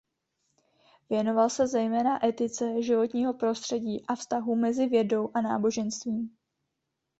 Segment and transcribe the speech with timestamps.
[1.09, 6.35] Věnoval se zejména etice životního prostředí a vztahu mezi vědou a náboženstvím.